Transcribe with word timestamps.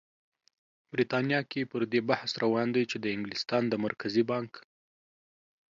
بریتانیا 0.91 1.41
کې 1.51 1.61
پر 1.71 1.81
دې 1.91 1.99
بحث 2.09 2.31
روان 2.43 2.67
دی 2.75 2.83
چې 2.91 2.97
د 3.03 3.05
انګلستان 3.15 3.63
د 3.67 3.73
مرکزي 3.85 4.23
بانک 4.31 4.51